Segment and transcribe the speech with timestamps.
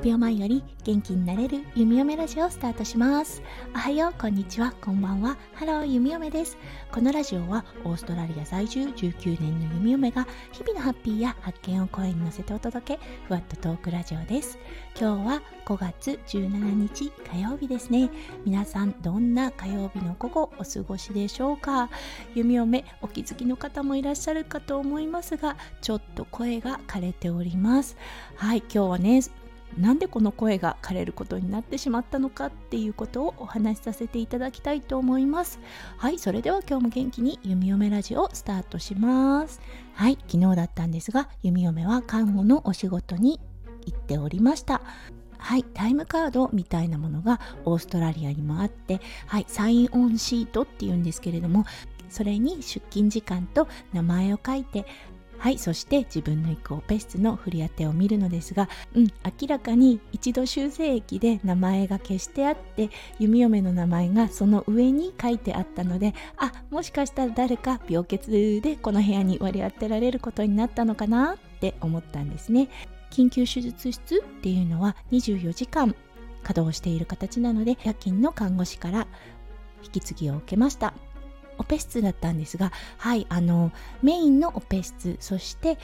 [0.00, 3.42] 10秒前より元気になれる弓嫁ラジオをスタートします。
[3.74, 4.72] おはようこんにちは。
[4.80, 5.36] こんばんは。
[5.52, 6.56] ハロー弓嫁です。
[6.90, 14.58] このラジオはオーストラリア在住19年の弓嫁が日々のハッピーや発見を声に乗せてお届けふわっとトークラジオです。
[14.98, 18.08] 今日は5月17日火曜日ですね。
[18.46, 21.90] 皆さんどんな火曜日の午後お過ごしでしょうか？
[22.34, 27.98] 弓嫁お気づきの方もいらっしゃるかと思いますがちょっと声が枯れております。
[28.36, 29.20] はい今日はね
[29.78, 35.60] なんでこの声が枯れることになってしまったのかっていうことをお話しさせていただきたいと思います。
[35.96, 39.60] はいそれでは今日も元気に弓嫁ラジオスタートします。
[39.94, 43.40] はい昨日だったんですが弓嫁は看護のお仕事に
[43.86, 44.82] 行っておりました。
[45.38, 51.64] はいタイムカードみたいなものがオーストラリアにもあってはいサインオンシートっていうんですけれども
[52.10, 54.84] それに出勤時間と名前を書いて
[55.40, 59.08] はいそして自分の行くオペ室の振り当てを見るのですがうん
[59.40, 72.68] 明らかに一度修正液で名前が消してあって弓嫁の名前がその上に書いてあったのであもしかしたら誰か病欠でこの部屋に割り当てられることになったのかなって思ったんですね。
[73.10, 75.96] 緊急手術室っていうのは24時間
[76.42, 79.06] 稼働している形なので夜勤の看護師から
[79.82, 80.92] 引き継ぎを受けました。
[81.60, 83.70] オペ室だったんですがはいあの
[84.02, 85.78] メインのオペ室そして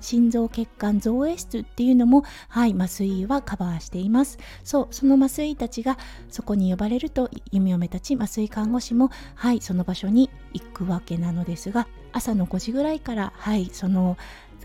[0.00, 4.38] 心臓血管造影室っていうのも、はい、麻酔はカバーしています。
[4.64, 5.96] そう、その麻酔たちが
[6.28, 14.18] そこに呼ばれると、弓嫁たち麻酔看護師も、はい、その場所に行くわけなのですが、朝の5時ぐらいから、はい、その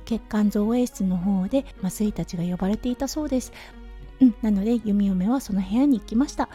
[0.05, 3.53] 血管造影室の方で麻酔たちが呼ばれていたそうです。
[4.21, 6.49] うん、なので弓嫁はその部屋に行きました。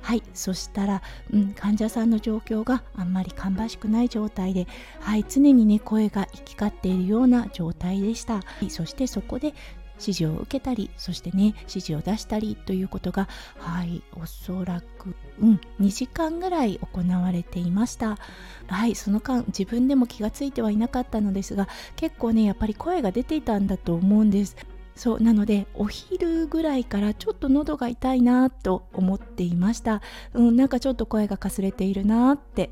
[0.00, 4.66] はいそしたら、うん、患者さんの状況があんまり芳しくない状態で、
[5.00, 9.54] はい、常にね声が行き交っているような状態でした、そしてそこで
[10.00, 13.28] 指示を受けたりそしてね指示を出したりということが
[13.58, 18.18] はいおそらく、うん、2時間ぐらい行われていました。
[18.66, 24.56] はいその間自分でも気がついてはいなかったのですが結構ねやっぱり声が出ていたんだと思うんです。
[24.98, 30.02] そうなのでお昼ぐらいからちょっと喉が痛いなと思っていました、
[30.34, 32.70] うん、なんかちょっと声がかすれているなって。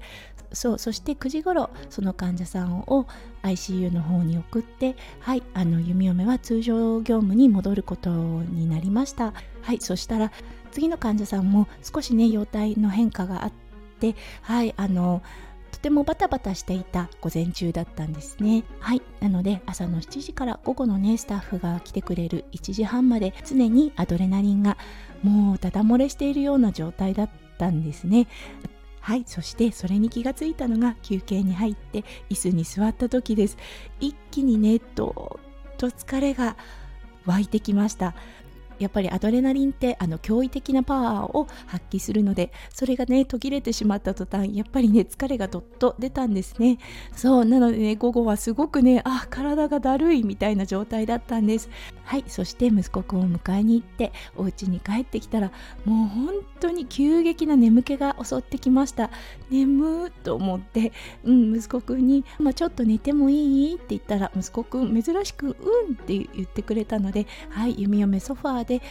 [0.52, 3.06] そうそして9時頃その患者さんを
[3.42, 9.34] ICU の方に送ってはいあの弓嫁は通常業務に戻ることになりました。
[9.62, 10.30] はいそしたら
[10.70, 13.52] 次の患者さんも少しね容体の変化があっ
[13.98, 15.20] てはいあの
[15.76, 18.64] とてもバタバタしていた午前中だったんですね。
[18.80, 19.02] はい。
[19.20, 24.78] なので朝の7時から午後のねスタッフが来てくれる1時半まで常にアドレナリンが
[25.22, 28.26] もうダダ漏れしているような状態だったんですね。
[29.00, 29.24] はい。
[29.26, 33.58] そしてそれに気がついたのが休憩に入って椅子に座った時です。
[34.00, 36.56] 一気にねどっと疲れが
[37.26, 38.14] 湧いてきました。
[38.78, 46.78] やっぱりアドレナリンってあの驚異的なパワーを発揮するのでそれがね途切れてしまった途端やっぱりね疲れがどっと出たんですね。
[47.14, 51.68] そうなのでね午後はすごくねあ体がだるいみたいな状態だったんです。
[52.04, 55.50] はいそして息子くんを迎えに行ってお家に帰ってきたら
[55.84, 59.10] もう本当に急激な眠気が襲ってきました。
[59.50, 60.92] 眠と思って
[61.24, 63.74] うん息子くんに、まあ、ちょっと寝てもいい？
[63.74, 68.82] って言ったら息子くん珍しくうんって言ってくれたのではい弓嫁ソファーで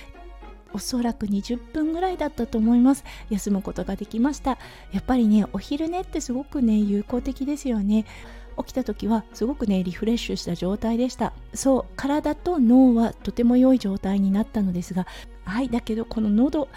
[0.74, 3.06] おそらく20分ぐらいだったと思います。
[3.30, 4.58] 休むことができました。
[4.92, 8.06] やっぱりねお昼寝ってすごくね有効的ですよね。
[8.58, 11.34] 起きた時はすごくねリフレッシュした状態でした。
[11.54, 15.08] そう体と脳はとても良い状態になったのですが
[15.46, 16.68] はいだけどこの喉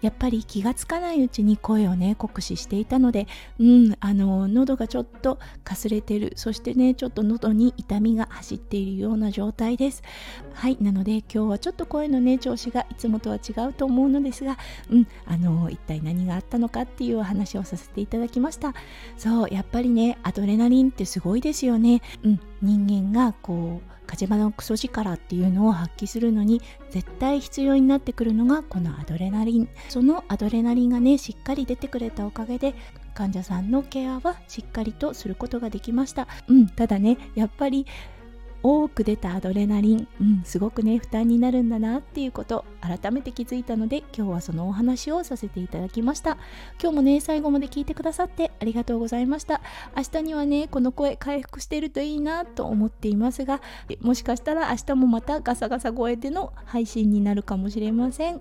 [0.00, 3.26] やっぱり気がつかないうちに声をね酷使していたので
[3.58, 6.32] うんあの喉がちょっとかすれてる。
[6.36, 10.02] そしてねちょっと喉に痛みが走っているような状態です。
[10.52, 14.58] はいなので今日はちょっと声のね調子がいつもとは違うと思うのですが
[14.90, 18.74] うんあの一体何があったのかっていうお話をさせていただきました。
[19.16, 22.02] そうやっぱりねアドレナリンってすごいですよね。
[22.22, 22.40] うん。
[22.62, 29.68] 人間がこう火事場のクソ力っていうのを発揮するのに絶対必要になってくるのがこのアドレナリン。
[29.88, 32.74] そのアドレナリンがねしっかり出てくれたおかげで
[33.14, 36.28] 患者さんのケアはしっかりとすることができました。
[36.48, 37.86] うんただねやっぱり
[38.66, 42.64] 多く出たアドレナリン、うん、すごくね負担になるんだなっていうこと。
[42.80, 46.38] 改めて気づいたので今日はそのお話をさせていただきました。
[46.80, 49.60] 今日もね最後まで聞いてくださってありがとうございました。
[49.96, 53.60] 明日にはねこの声回復しているといいなと思っていますが
[54.00, 58.40] もしかしたら明日もまたガサガサ声での配信になるかもしれません。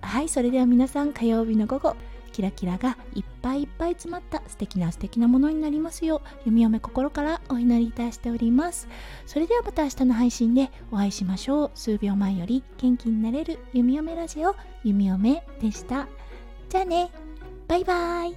[0.00, 1.96] はいそれでは皆さん火曜日の午後
[2.36, 8.88] キラキラがいっぱいいっぱい詰まった素敵な素敵なものになりますよう弓嫁心からお祈りいたしております。
[9.24, 11.70] それではまた明日の配信でお会いしましょう。
[11.74, 14.54] 数秒前より元気になれる弓嫁ラジオ
[14.84, 16.08] 弓嫁でした。
[16.68, 17.10] じゃあね。
[17.68, 18.36] バイバーイ。